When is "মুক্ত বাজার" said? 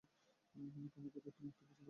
1.01-1.29